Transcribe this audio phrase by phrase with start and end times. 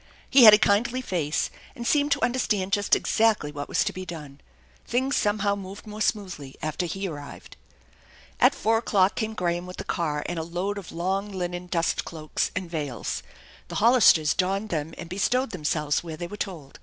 [0.27, 4.03] He had a kindly face, and seemed to understand just exactly what was to be
[4.03, 4.41] done.
[4.83, 7.55] Things somehow moved more smoothly after he arrived.
[8.39, 12.03] At four o'clock came Graham with the car and a load of long linen dust
[12.03, 13.21] cloaks and veils.
[13.67, 16.79] The Hollisters donned them and bestowed themselves where they were told.